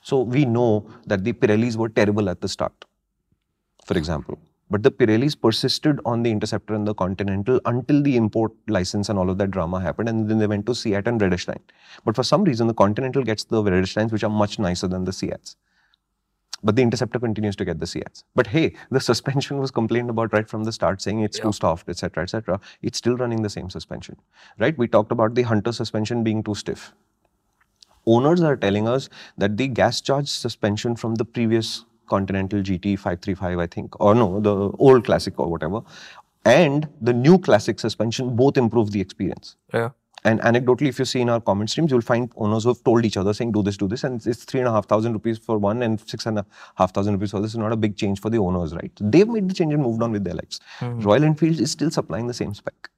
[0.03, 2.85] So, we know that the Pirellis were terrible at the start
[3.87, 4.37] for example.
[4.69, 9.17] But the Pirellis persisted on the Interceptor and the Continental until the import license and
[9.17, 11.61] all of that drama happened, and then they went to CEAT and Redestein.
[12.03, 15.13] But for some reason, the Continental gets the Redesteins, which are much nicer than the
[15.13, 15.55] CEATs.
[16.63, 18.25] But the Interceptor continues to get the CEATs.
[18.35, 21.87] But hey, the suspension was complained about right from the start, saying it's too soft,
[21.87, 22.59] etc., etc.
[22.81, 24.17] It's still running the same suspension,
[24.59, 24.77] right?
[24.77, 26.93] We talked about the Hunter suspension being too stiff
[28.07, 33.59] owners are telling us that the gas charge suspension from the previous Continental GT 535,
[33.59, 35.81] I think, or no, the old classic or whatever,
[36.45, 39.57] and the new classic suspension both improve the experience.
[39.73, 39.89] Yeah.
[40.23, 43.05] And anecdotally, if you see in our comment streams, you'll find owners who have told
[43.05, 45.37] each other saying, do this, do this, and it's three and a half thousand rupees
[45.37, 47.51] for one and six and a half thousand rupees for this.
[47.51, 48.91] is not a big change for the owners, right?
[48.99, 50.59] They've made the change and moved on with their lives.
[50.79, 50.99] Hmm.
[51.01, 52.89] Royal Enfield is still supplying the same spec.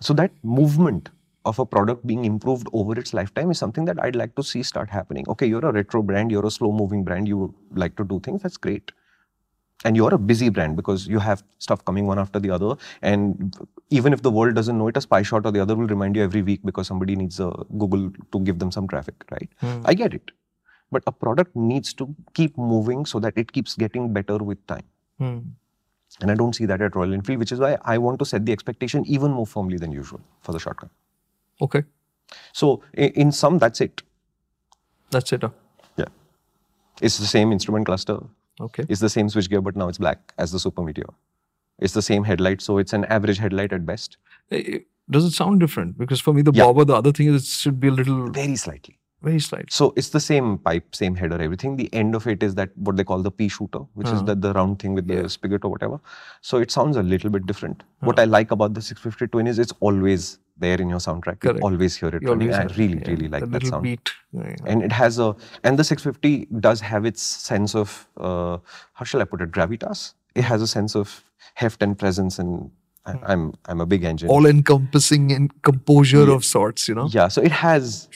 [0.00, 1.10] So that movement
[1.50, 4.62] of a product being improved over its lifetime is something that I'd like to see
[4.62, 5.28] start happening.
[5.34, 8.42] Okay, you're a retro brand, you're a slow moving brand, you like to do things,
[8.42, 8.92] that's great.
[9.84, 12.74] And you're a busy brand because you have stuff coming one after the other.
[13.00, 13.54] And
[13.88, 16.16] even if the world doesn't know it, a spy shot or the other will remind
[16.16, 19.48] you every week because somebody needs a Google to give them some traffic, right?
[19.86, 20.32] I get it.
[20.92, 24.84] But a product needs to keep moving so that it keeps getting better with time.
[25.18, 25.38] Hmm.
[26.20, 28.44] And I don't see that at Royal Enfield, which is why I want to set
[28.44, 30.90] the expectation even more firmly than usual for the shotgun.
[31.60, 31.84] Okay.
[32.52, 34.02] So in sum, that's it.
[35.10, 35.42] That's it.
[35.42, 35.50] huh?
[35.96, 36.04] Yeah.
[37.00, 38.18] It's the same instrument cluster.
[38.60, 38.84] Okay.
[38.88, 41.06] It's the same switchgear, but now it's black as the Super Meteor.
[41.78, 44.16] It's the same headlight, so it's an average headlight at best.
[44.52, 44.78] Eh, eh,
[45.10, 45.98] Does it sound different?
[45.98, 46.64] Because for me, the Yeah.
[46.66, 48.98] bobber, the other thing is it should be a little Very slightly.
[49.22, 49.70] Very slight.
[49.72, 51.76] So it's the same pipe, same header, everything.
[51.76, 54.22] The end of it is that what they call the P shooter, which is Uh-huh.
[54.22, 55.26] the, the round thing with the Yeah.
[55.26, 56.00] spigot or whatever.
[56.40, 57.82] So it sounds a little bit different.
[58.00, 61.40] What I like about the 650 Twin is it's always there in your soundtrack.
[61.40, 61.58] Correct.
[61.60, 62.48] You always hear it You running.
[62.48, 63.82] always I have- really, yeah, really like the that little sound.
[63.82, 64.10] beat.
[64.32, 64.56] Yeah.
[64.66, 68.58] and it has a and the 650 does have its sense of uh,
[68.94, 70.14] how shall I put it gravitas.
[70.34, 72.70] It has a sense of heft and presence, and
[73.06, 74.28] I, I'm I'm a big engine.
[74.28, 77.08] All encompassing and composure of sorts, you know?
[77.10, 78.08] yeah, so it has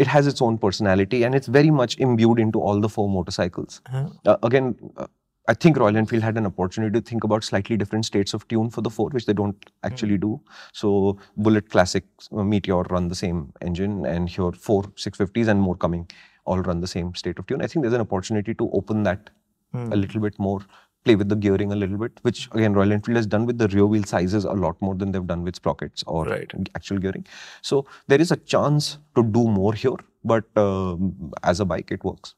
[0.00, 3.80] it has its own personality, and it's very much imbued into all the four motorcycles.
[3.86, 4.08] Uh-huh.
[4.26, 4.76] Uh, again.
[4.96, 5.06] Uh,
[5.48, 8.70] I think Royal Enfield had an opportunity to think about slightly different states of tune
[8.70, 10.40] for the four, which they don't actually do.
[10.72, 15.74] So Bullet Classic, uh, Meteor run the same engine, and here four 650s and more
[15.76, 16.08] coming
[16.44, 17.62] all run the same state of tune.
[17.62, 19.30] I think there's an opportunity to open that
[19.74, 20.60] a little bit more,
[21.04, 23.68] play with the gearing a little bit, which again Royal Enfield has done with the
[23.68, 26.52] rear wheel sizes a lot more than they've done with sprockets or Right.
[26.74, 27.26] actual gearing.
[27.62, 32.04] So there is a chance to do more here, but um, as a bike, it
[32.04, 32.34] works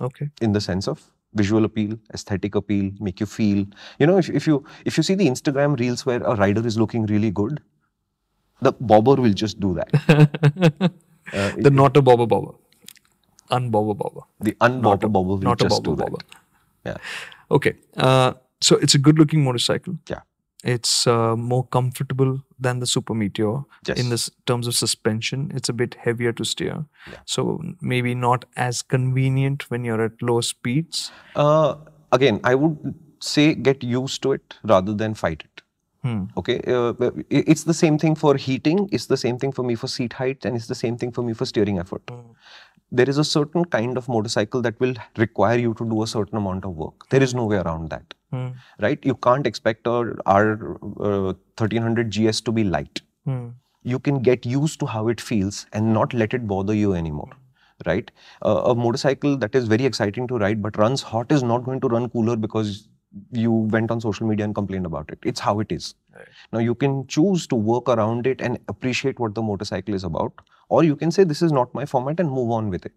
[0.00, 0.30] Okay.
[0.40, 3.64] in the sense of visual appeal aesthetic appeal make you feel
[3.98, 6.76] you know if, if you if you see the instagram reels where a rider is
[6.82, 7.62] looking really good
[8.66, 9.94] The bobber will just do that.
[11.32, 12.52] Uh, the not a bobber bobber.
[13.50, 14.20] Unbobber bobber.
[14.40, 16.10] the unbobber bobber will Not a just bobber do that.
[16.10, 16.24] bobber.
[16.86, 16.96] Yeah.
[17.52, 17.74] Okay.
[17.96, 19.98] Uh, so it's a good looking motorcycle.
[20.08, 20.20] Yeah.
[20.64, 23.98] It's uh, more comfortable than the Super Meteor Yes.
[23.98, 25.50] in this terms of suspension.
[25.54, 26.84] It's a bit heavier to steer.
[27.10, 27.18] Yeah.
[27.26, 31.10] So maybe not as convenient when you're at low speeds.
[31.34, 31.74] Uh,
[32.12, 35.62] again, I would say get used to it rather than fight it.
[36.02, 36.24] Hmm.
[36.36, 36.94] Okay, uh,
[37.30, 38.88] it's the same thing for heating.
[38.90, 41.22] It's the same thing for me for seat height, and it's the same thing for
[41.22, 42.02] me for steering effort.
[43.00, 46.36] There is a certain kind of motorcycle that will require you to do a certain
[46.38, 47.08] amount of work.
[47.10, 48.48] There is no way around that, Hmm.
[48.86, 49.06] right?
[49.10, 53.00] You can't expect our, our uh, 1300 GS to be light.
[53.24, 53.48] Hmm.
[53.82, 57.30] You can get used to how it feels and not let it bother you anymore.
[57.86, 58.10] Right?
[58.46, 61.80] Uh, a motorcycle that is very exciting to ride but runs hot is not going
[61.80, 62.88] to run cooler because
[63.30, 65.18] you went on social media and complained about it.
[65.22, 65.94] It's how it is.
[66.14, 66.28] Right.
[66.52, 70.32] Now you can choose to work around it and appreciate what the motorcycle is about,
[70.68, 72.92] or you can say this is not my format and move on with it.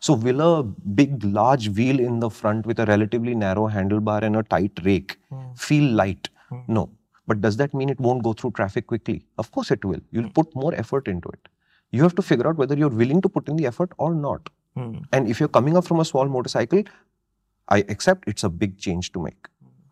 [0.00, 4.36] So will a big large wheel in the front with a relatively narrow handlebar and
[4.36, 5.52] a tight rake hmm.
[5.56, 6.28] feel light?
[6.48, 6.60] Hmm.
[6.68, 6.90] No.
[7.26, 9.24] But does that mean it won't go through traffic quickly?
[9.38, 10.00] Of course it will.
[10.10, 10.30] You'll hmm.
[10.40, 11.48] put more effort into it.
[11.90, 14.50] You have to figure out whether you're willing to put in the effort or not.
[14.76, 14.98] Hmm.
[15.12, 16.82] And if you're coming up from a small motorcycle,
[17.68, 19.48] I accept it's a big change to make.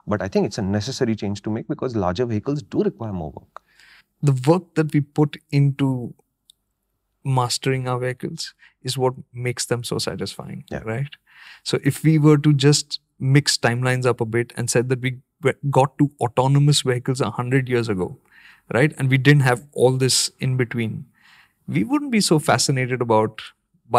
[0.07, 3.31] But I think it's a necessary change to make because larger vehicles do require more
[3.41, 3.63] work.
[4.29, 5.87] the work that we put into
[7.25, 10.83] mastering our vehicles is what makes them so satisfying Yeah.
[10.91, 11.17] right
[11.71, 12.99] so if we were to just
[13.37, 15.13] mix timelines up a bit and said that we
[15.79, 18.09] got to autonomous vehicles 100 years ago
[18.79, 21.05] right and we didn't have all this in between
[21.69, 23.43] we wouldn't be so fascinated about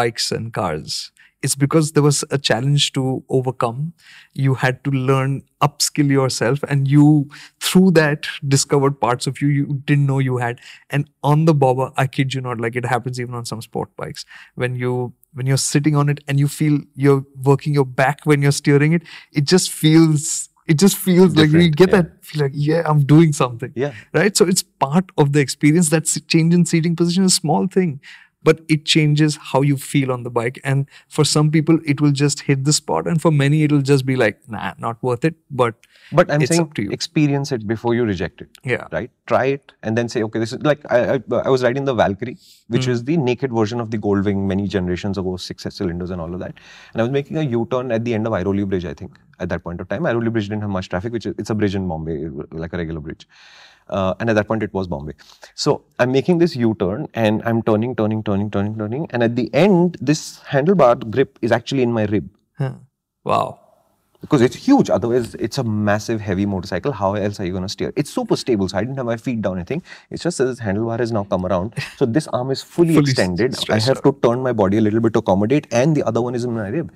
[0.00, 0.98] bikes and cars
[1.44, 3.92] it's because there was a challenge to overcome.
[4.32, 7.28] You had to learn upskill yourself and you
[7.60, 10.58] through that discovered parts of you you didn't know you had.
[10.88, 13.94] And on the bobber i kid you not like it happens even on some sport
[13.96, 14.24] bikes.
[14.54, 18.40] When you when you're sitting on it and you feel you're working your back when
[18.40, 19.02] you're steering it
[19.32, 21.96] it just feels it just feels like you get yeah.
[21.96, 23.72] that feel like yeah i'm doing something.
[23.76, 23.92] Yeah.
[24.14, 24.34] right?
[24.34, 25.90] So it's part of the experience.
[25.90, 28.00] That change in seating position is a small thing
[28.44, 32.12] but it changes how you feel on the bike and for some people it will
[32.12, 35.34] just hit the spot and for many it'll just be like nah not worth it
[35.50, 35.74] but
[36.12, 36.90] But I'm saying up to you.
[36.90, 38.48] experience it before you reject it.
[38.62, 39.10] yeah Right?
[39.26, 41.94] Try it and then say, okay, this is like I, I, I was riding the
[41.94, 42.36] Valkyrie,
[42.68, 42.90] which hmm.
[42.90, 46.40] is the naked version of the Goldwing many generations ago, six cylinders and all of
[46.40, 46.54] that.
[46.92, 49.48] And I was making a U-turn at the end of Airoli Bridge, I think, at
[49.48, 50.02] that point of time.
[50.02, 52.76] Airoli Bridge didn't have much traffic, which is it's a bridge in Bombay, like a
[52.76, 53.26] regular bridge.
[53.88, 55.12] Uh, and at that point, it was Bombay.
[55.54, 59.06] So I'm making this U-turn and I'm turning, turning, turning, turning, turning.
[59.10, 62.28] And at the end, this handlebar grip is actually in my rib
[63.24, 63.58] wow
[64.20, 64.88] because it's huge.
[64.88, 66.92] Otherwise, it's a massive, heavy motorcycle.
[66.92, 67.92] How else are you going to steer?
[67.94, 69.58] It's super stable, so I didn't have my feet down.
[69.58, 69.82] anything.
[70.10, 71.74] It's just that this handlebar has now come around.
[71.98, 73.54] So this arm is fully, Fully extended.
[73.70, 76.34] I have to turn my body a little bit to accommodate, and the other one
[76.34, 76.90] is in my rib.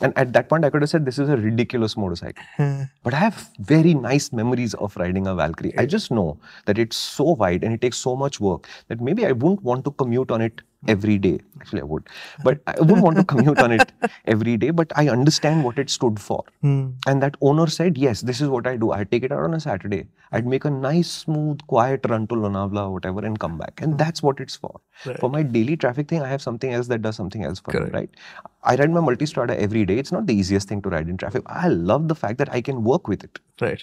[0.00, 2.42] And at that point, I could have said, This is a ridiculous motorcycle.
[2.56, 2.84] Hmm.
[3.02, 5.76] but I have very nice memories of riding a Valkyrie.
[5.76, 9.26] I just know that it's so wide and it takes so much work that maybe
[9.26, 11.40] I wouldn't want to commute on it every day.
[11.60, 12.08] Actually, I would.
[12.44, 13.92] But I wouldn't want to commute on it
[14.26, 14.70] every day.
[14.70, 16.44] But I understand what it stood for.
[16.62, 16.90] Hmm.
[17.06, 18.92] And that owner said, Yes, this is what I do.
[18.92, 20.06] I'd take it out on a Saturday.
[20.32, 23.80] I'd make a nice, smooth, quiet run to Lonavala or whatever and come back.
[23.80, 24.80] And that's what it's for.
[25.04, 25.18] Right.
[25.18, 27.92] For my daily traffic thing, I have something else that does something else for Correct.
[27.92, 28.10] me, right?
[28.62, 29.98] I ride my multistrada every day.
[29.98, 31.42] It's not the easiest thing to ride in traffic.
[31.46, 33.38] I love the fact that I can work with it.
[33.60, 33.82] right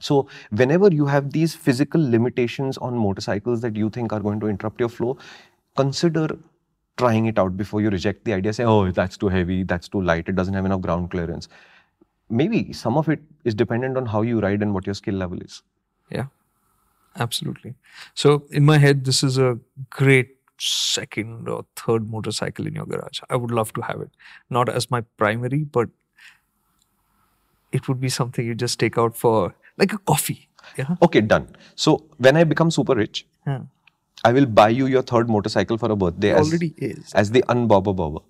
[0.00, 4.48] So, whenever you have these physical limitations on motorcycles that you think are going to
[4.48, 5.16] interrupt your flow,
[5.76, 6.38] consider
[6.96, 8.52] trying it out before you reject the idea.
[8.52, 11.48] Say, oh, that's too heavy, that's too light, it doesn't have enough ground clearance.
[12.28, 15.40] Maybe some of it is dependent on how you ride and what your skill level
[15.40, 15.62] is.
[16.10, 16.26] Yeah,
[17.18, 17.74] absolutely.
[18.14, 19.58] So in my head, this is a
[19.90, 23.20] great second or third motorcycle in your garage.
[23.28, 24.10] I would love to have it,
[24.48, 25.88] not as my primary, but
[27.72, 30.48] it would be something you just take out for like a coffee.
[30.76, 30.94] Yeah.
[31.02, 31.48] Okay, done.
[31.74, 33.62] So, when I become super rich, yeah.
[34.24, 37.12] I will buy you your third motorcycle for a birthday It as, already is.
[37.14, 38.20] as the unbobber bobber.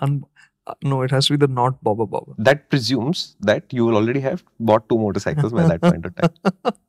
[0.00, 0.24] Un-
[0.66, 2.34] uh, no, it has to be the not bobber bobber.
[2.38, 6.74] That presumes that you will already have bought two motorcycles by that point of time.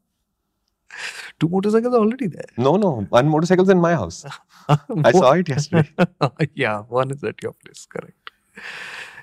[1.39, 2.45] Two motorcycles are already there.
[2.55, 4.23] No, no, one motorcycle's in my house.
[4.69, 5.89] I saw it yesterday.
[6.53, 7.87] yeah, one is at your place.
[7.89, 8.29] Correct.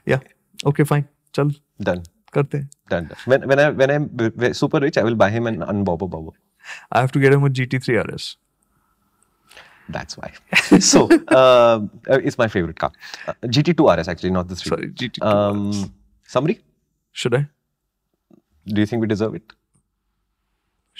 [0.04, 0.18] Yeah.
[0.66, 1.08] Okay, fine.
[1.32, 2.02] Chal, Done.
[2.32, 2.66] karte.
[2.88, 3.06] Done.
[3.06, 3.16] done.
[3.26, 6.32] When when I when I'm super rich, I will buy him an unbobber bobber.
[6.90, 8.36] I have to get him a GT3 RS.
[9.92, 10.32] That's why.
[10.80, 12.92] so uh, uh, it's my favorite car.
[13.26, 14.70] Uh, GT2 RS actually, not the three.
[14.70, 15.22] Sorry, GT2 RS.
[15.22, 15.94] Um,
[16.26, 16.60] somebody,
[17.12, 17.46] Should I?
[18.66, 19.42] do you think we deserve it?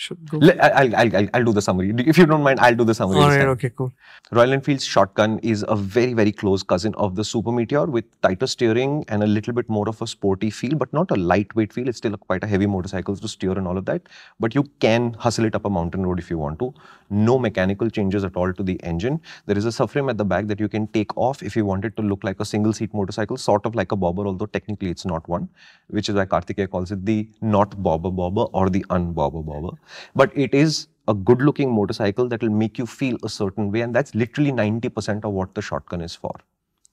[0.01, 0.41] Should go.
[0.43, 1.93] I'll, I'll, I'll, I'll do the summary.
[2.13, 3.21] If you don't mind, I'll do the summary.
[3.21, 3.49] All right.
[3.55, 3.71] Okay.
[3.71, 3.93] Cool.
[4.33, 8.47] Royal Enfield's shotgun is a very, very close cousin of the Super Meteor with tighter
[8.47, 11.89] steering and a little bit more of a sporty feel, but not a lightweight feel.
[11.89, 14.09] It's still a, quite a heavy motorcycle to steer and all of that.
[14.39, 16.73] But you can hustle it up a mountain road if you want to.
[17.11, 19.21] No mechanical changes at all to the engine.
[19.47, 21.85] There is a subframe at the back that you can take off if you want
[21.85, 24.91] it to look like a single seat motorcycle, sort of like a bobber, although technically
[24.91, 25.49] it's not one,
[25.89, 29.77] which is why Kartikeya calls it the not bobber bobber or the unbobber bobber.
[30.15, 33.81] But it is a good looking motorcycle that will make you feel a certain way
[33.81, 36.35] and that's literally 90% of what the shotgun is for.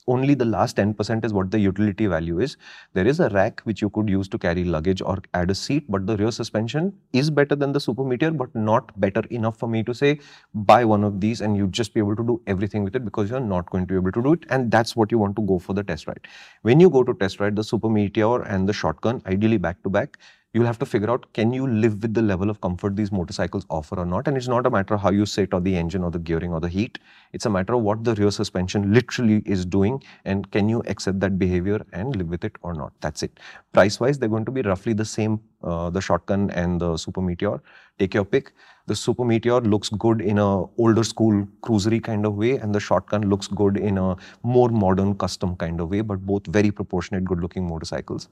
[0.09, 2.55] Only the last 10% is what the utility value is.
[2.93, 5.83] There is a rack which you could use to carry luggage or add a seat
[5.89, 9.67] but the rear suspension is better than the super meteor but not better enough for
[9.67, 10.19] me to say
[10.53, 13.29] buy one of these and you just be able to do everything with it because
[13.29, 14.45] you're not going to be able to do it.
[14.49, 16.25] And that's what you want to go for the test ride.
[16.61, 19.89] When you go to test ride the super meteor and the shotgun ideally back to
[19.89, 20.17] back
[20.57, 23.65] you'll have to figure out can you live with the level of comfort these motorcycles
[23.69, 24.27] offer or not?
[24.27, 26.51] And it's not a matter of how you sit or the engine or the gearing
[26.51, 26.97] or the heat.
[27.33, 31.19] It's a matter of what the rear suspension literally is doing and can you accept
[31.19, 32.93] that behavior and live with it or not?
[33.01, 33.39] That's it.
[33.73, 37.21] Price wise they're going to be roughly the same uh, the shotgun and the super
[37.21, 37.61] meteor.
[37.99, 38.53] Take your pick.
[38.87, 42.79] The super meteor looks good in a older school cruisery kind of way and the
[42.79, 47.25] shotgun looks good in a more modern custom kind of way but both very proportionate
[47.25, 48.29] good looking motorcycles.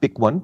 [0.00, 0.42] Pick one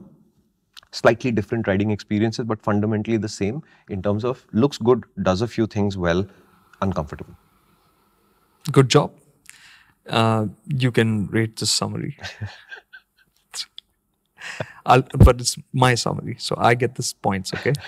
[0.92, 5.48] slightly different riding experiences, but fundamentally the same in terms of looks good, does a
[5.48, 6.26] few things well,
[6.80, 7.36] uncomfortable.
[8.72, 9.12] Good job.
[10.08, 12.16] Uh, you can rate this summary.
[14.86, 17.72] I'll, but it's my summary, so I get this points, okay?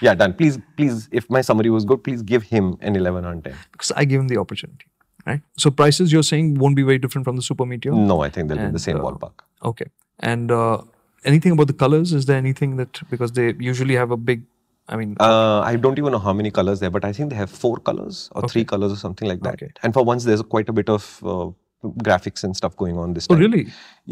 [0.00, 0.34] Yeah, done.
[0.34, 3.54] Please, please, if my summary was good, please give him an 11 on 10.
[3.72, 4.86] Because I gave him the opportunity,
[5.26, 5.40] right?
[5.56, 7.92] So prices you're saying won't be very different from the Super Meteor.
[7.92, 9.32] No, I think they'll be in the same uh, ballpark.
[9.64, 9.86] Okay.
[10.20, 10.82] And uh,
[11.26, 12.12] anything about the colors?
[12.12, 14.42] Is there anything that because they usually have a big,
[14.88, 17.36] I mean, Uh, I don't even know how many colors there, but I think they
[17.36, 19.54] have four colors or three colors or something like that.
[19.62, 19.70] Okay.
[19.82, 21.46] And for once, there's quite a bit of uh,
[22.08, 23.38] graphics and stuff going on this time.
[23.38, 23.66] oh really?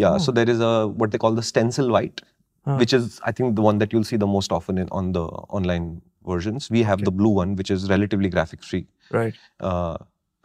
[0.05, 2.21] Yeah, so there is a what they call the stencil white,
[2.67, 2.79] Ah.
[2.81, 5.23] which is I think the one that you'll see the most often in on the
[5.61, 5.89] online
[6.27, 6.69] versions.
[6.77, 8.87] We have the blue one, which is relatively graphics free.
[9.17, 9.35] Right.
[9.61, 9.97] Uh,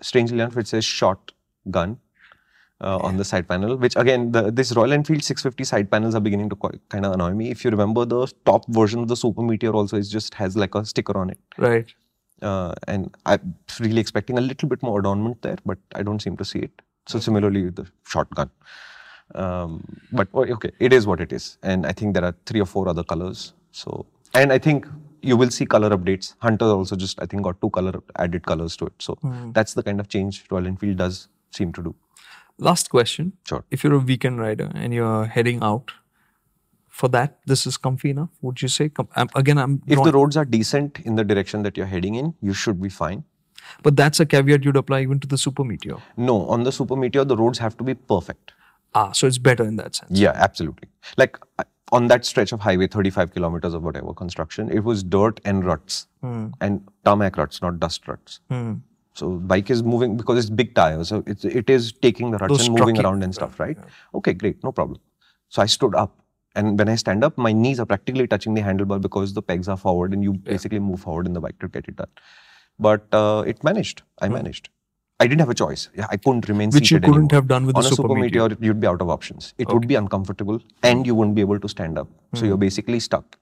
[0.02, 1.32] strangely enough, it says shot
[1.78, 1.94] gun
[2.82, 6.22] uh, on the side panel, which again, the, this Royal Enfield 650 side panels are
[6.22, 6.56] beginning to
[6.90, 7.52] kind of annoy me.
[7.52, 10.76] If you remember, the top version of the Super Meteor also is just has like
[10.76, 11.40] a sticker on it.
[11.58, 11.94] Right.
[12.42, 16.38] Uh, and I'm really expecting a little bit more adornment there, but I don't seem
[16.38, 16.72] to see it.
[17.08, 18.50] So similarly with the shotgun.
[19.36, 22.66] Um, but okay, it is what it is, and I think there are three or
[22.66, 23.54] four other colors.
[23.72, 24.88] So, and I think
[25.22, 26.34] you will see color updates.
[26.40, 28.94] Hunter also just I think got two color added colors to it.
[28.98, 29.20] So
[29.54, 31.96] that's the kind of change Royal Enfield does seem to do.
[32.60, 33.34] Last question.
[33.48, 33.64] Sure.
[33.72, 35.92] If you're a weekend rider and you're heading out,
[36.88, 38.30] for that, this is comfy enough.
[38.42, 38.90] Would you say?
[38.90, 39.82] Com- I'm, again, I'm.
[39.88, 42.90] If the roads are decent in the direction that you're heading in, you should be
[42.90, 43.24] fine.
[43.84, 45.98] but that's a caveat you'd apply even to the Super Meteor.
[46.18, 48.54] No, on the Super Meteor, the roads have to be perfect.
[48.96, 50.20] Ah, so it's better in that sense.
[50.20, 50.90] Yeah, absolutely.
[51.18, 51.38] Like
[51.92, 56.08] on that stretch of highway, 35 kilometers of whatever construction, it was dirt and ruts
[56.24, 58.40] and tarmac ruts, not dust ruts.
[58.50, 58.74] Hmm.
[59.14, 62.50] So bike is moving because it's big tires, so it's it is taking the ruts
[62.58, 63.78] Those and moving around and stuff, right?
[64.14, 65.00] Okay, great, no problem.
[65.50, 66.16] So I stood up,
[66.56, 69.68] and when I stand up, my knees are practically touching the handlebar because the pegs
[69.68, 72.08] are forward, and you basically move forward in the bike to get it done.
[72.78, 74.04] But uh, it managed.
[74.22, 74.70] I managed.
[75.20, 75.90] I didn't have a choice.
[75.98, 76.76] Yeah, I couldn't remain Hmm.
[76.76, 77.42] Which you seated couldn't anymore.
[77.42, 78.44] have done with On the a Super Super Meteor.
[78.50, 79.54] Meteor, you'd be out of options.
[79.58, 82.08] It would be uncomfortable, and you wouldn't be able to stand up.
[82.36, 82.46] So Hmm.
[82.52, 83.38] you're basically stuck,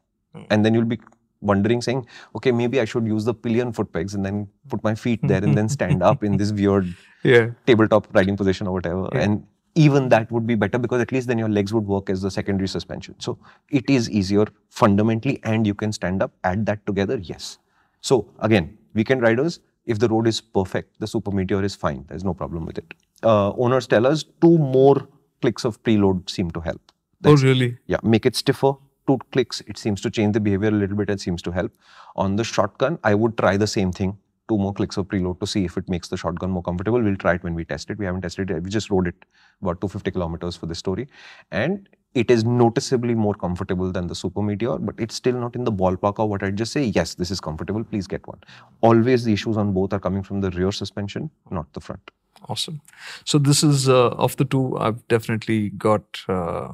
[0.49, 0.99] and then you'll be
[1.41, 4.95] wondering, saying, "Okay, maybe I should use the pillion foot pegs and then put my
[4.95, 7.51] feet there and then stand up in this weird Yeah.
[7.65, 9.43] tabletop riding position or whatever." And
[9.75, 12.31] even that would be better because at least then your legs would work as the
[12.31, 13.15] secondary suspension.
[13.19, 13.37] So
[13.69, 16.33] it is easier fundamentally, and you can stand up.
[16.43, 17.59] Add that together, yes.
[18.01, 22.05] So again, weekend riders, if the road is perfect, the Super Meteor is fine.
[22.07, 22.93] There's no problem with it.
[23.23, 25.07] Uh, owners tell us two more
[25.41, 26.81] clicks of preload seem to help.
[27.23, 27.77] Oh, really?
[27.87, 28.73] Yeah, make it stiffer.
[29.07, 31.09] Two clicks, it seems to change the behavior a little bit.
[31.09, 31.71] It seems to help.
[32.15, 34.17] On the shotgun, I would try the same thing.
[34.49, 37.01] Two more clicks of preload to see if it makes the shotgun more comfortable.
[37.01, 37.97] We'll try it when we test it.
[37.97, 38.63] We haven't tested it.
[38.63, 39.25] We just rode it
[39.61, 41.07] about 250 kilometers for this story,
[41.51, 44.77] and it is noticeably more comfortable than the Super Meteor.
[44.77, 46.85] But it's still not in the ballpark of what I'd just say.
[46.85, 47.83] Yes, this is comfortable.
[47.83, 48.39] Please get one.
[48.81, 52.11] Always the issues on both are coming from the rear suspension, not the front.
[52.47, 52.81] Awesome.
[53.25, 54.77] So this is uh, of the two.
[54.77, 56.03] I've definitely got.
[56.29, 56.73] Uh,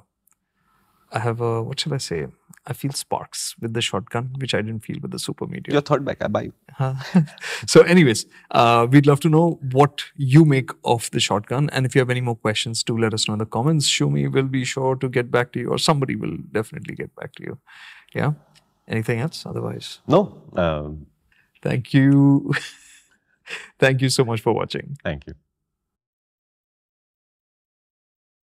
[1.13, 2.27] I have a what shall I say?
[2.65, 5.73] I feel sparks with the shotgun, which I didn't feel with the Super Meteor.
[5.73, 6.51] Your third back, I buy.
[6.71, 6.93] Huh.
[7.67, 11.93] so, anyways, uh, we'd love to know what you make of the shotgun, and if
[11.93, 13.89] you have any more questions, do let us know in the comments.
[13.89, 17.33] Shumi will be sure to get back to you, or somebody will definitely get back
[17.35, 17.59] to you.
[18.15, 18.33] Yeah.
[18.87, 19.45] Anything else?
[19.45, 20.89] Otherwise, No, uh,
[21.61, 22.53] thank you.
[23.79, 24.97] thank you so much for watching.
[25.03, 25.33] thank you.